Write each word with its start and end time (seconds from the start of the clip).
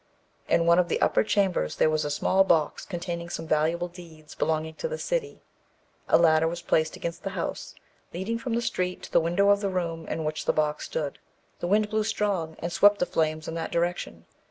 In 0.47 0.65
one 0.65 0.79
of 0.79 0.87
the 0.89 0.99
upper 0.99 1.23
chambers 1.23 1.75
there 1.75 1.87
was 1.91 2.03
a 2.03 2.09
small 2.09 2.43
box 2.43 2.85
containing 2.85 3.29
some 3.29 3.45
valuable 3.45 3.87
deeds 3.87 4.33
belonging 4.33 4.73
to 4.81 4.87
the 4.87 4.97
city; 4.97 5.43
a 6.09 6.17
ladder 6.17 6.47
was 6.47 6.63
placed 6.63 6.95
against 6.95 7.21
the 7.21 7.29
house, 7.29 7.75
leading 8.11 8.39
from 8.39 8.55
the 8.55 8.63
street 8.63 9.03
to 9.03 9.11
the 9.11 9.21
window 9.21 9.51
of 9.51 9.61
the 9.61 9.69
room 9.69 10.07
in 10.07 10.23
which 10.25 10.45
the 10.45 10.53
box 10.53 10.85
stood. 10.85 11.19
The 11.59 11.67
wind 11.67 11.91
blew 11.91 12.03
strong, 12.03 12.55
and 12.57 12.73
swept 12.73 12.97
the 12.97 13.05
flames 13.05 13.47
in 13.47 13.53
that 13.53 13.71
direction. 13.71 14.25